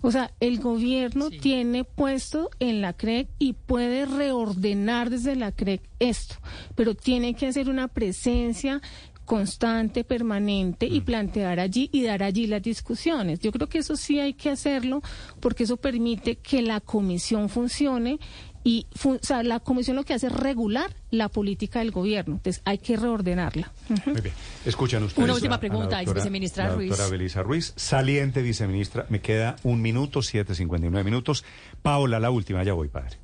[0.00, 5.82] O sea, el gobierno tiene puesto en la CREC y puede reordenar desde la CREC
[5.98, 6.36] esto,
[6.74, 8.80] pero tiene que hacer una presencia
[9.24, 13.40] constante, permanente y plantear allí y dar allí las discusiones.
[13.40, 15.02] Yo creo que eso sí hay que hacerlo
[15.38, 18.18] porque eso permite que la comisión funcione
[18.64, 22.34] y o sea, la comisión lo que hace es regular la política del gobierno.
[22.36, 23.72] Entonces hay que reordenarla.
[24.06, 24.34] Muy bien.
[24.66, 25.24] Escuchan ustedes.
[25.24, 26.88] Una última a- a la pregunta, doctora- viceministra la Ruiz.
[26.90, 29.06] Doctora Belisa Ruiz, saliente viceministra.
[29.08, 31.44] Me queda un minuto, 7.59 minutos.
[31.82, 33.16] Paola, la última, ya voy, padre.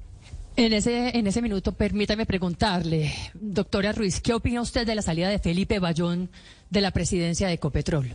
[0.56, 5.28] En ese, en ese minuto, permítame preguntarle, doctora Ruiz, ¿qué opina usted de la salida
[5.28, 6.30] de Felipe Bayón
[6.70, 8.14] de la presidencia de Ecopetrol?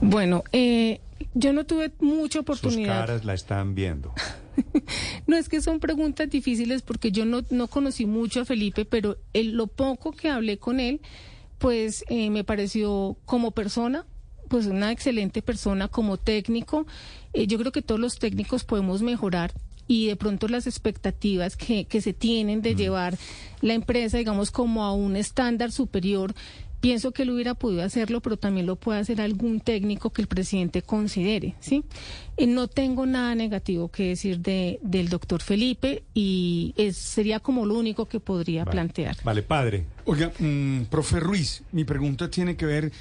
[0.00, 1.00] Bueno, eh,
[1.34, 3.00] yo no tuve mucha Sus oportunidad.
[3.00, 4.12] caras la están viendo.
[5.26, 9.16] No es que son preguntas difíciles porque yo no, no conocí mucho a Felipe, pero
[9.32, 11.00] el- lo poco que hablé con él,
[11.58, 14.06] pues eh, me pareció como persona,
[14.48, 16.86] pues una excelente persona, como técnico.
[17.32, 19.52] Eh, yo creo que todos los técnicos podemos mejorar
[19.86, 23.16] y de pronto las expectativas que, que se tienen de llevar
[23.60, 26.34] la empresa, digamos, como a un estándar superior.
[26.80, 30.28] Pienso que él hubiera podido hacerlo, pero también lo puede hacer algún técnico que el
[30.28, 31.84] presidente considere, ¿sí?
[32.36, 37.66] Eh, no tengo nada negativo que decir de, del doctor Felipe y es, sería como
[37.66, 38.72] lo único que podría Vale.
[38.72, 39.16] plantear.
[39.24, 39.84] Vale, padre.
[40.04, 42.92] Oiga, mm, profe Ruiz, mi pregunta tiene que ver,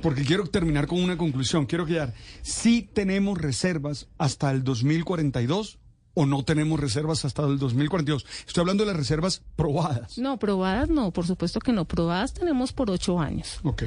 [0.00, 2.12] porque quiero terminar con una conclusión, quiero quedar,
[2.42, 5.78] ¿sí tenemos reservas hasta el 2042
[6.14, 8.24] o no tenemos reservas hasta el 2042?
[8.46, 10.18] Estoy hablando de las reservas probadas.
[10.18, 11.84] No, probadas no, por supuesto que no.
[11.84, 13.60] Probadas tenemos por ocho años.
[13.62, 13.84] Ok.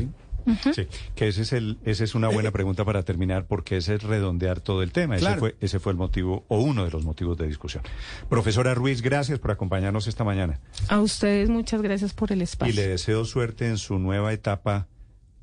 [0.74, 4.04] Sí, que ese es el, esa es una buena pregunta para terminar, porque ese es
[4.04, 5.18] redondear todo el tema.
[5.18, 7.84] Ese fue, ese fue el motivo o uno de los motivos de discusión.
[8.30, 12.74] Profesora Ruiz, gracias por acompañarnos esta mañana A ustedes muchas gracias por el y espacio.
[12.76, 14.88] le deseo suerte en su nueva etapa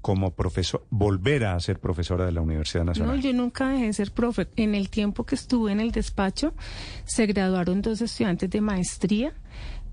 [0.04, 3.22] como profesor, volver a ser profesora de la Universidad No, Nacional.
[3.22, 4.48] yo nunca dejé de ser profe.
[4.56, 6.52] En el tiempo que estuve en el despacho,
[7.06, 9.32] se graduaron dos estudiantes de maestría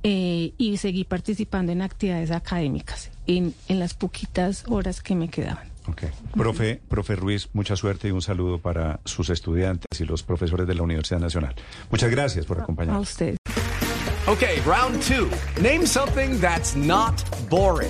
[0.04, 5.70] eh, y seguí participando en actividades académicas en, en las poquitas horas que me quedaban.
[5.88, 6.04] Ok.
[6.36, 10.76] Profe, profe Ruiz, mucha suerte y un saludo para sus estudiantes y los profesores de
[10.76, 11.56] la Universidad Nacional.
[11.90, 13.10] Muchas gracias por A acompañarnos.
[13.10, 13.38] ustedes.
[14.28, 15.30] Okay, round two.
[15.62, 17.90] Name something that's not boring.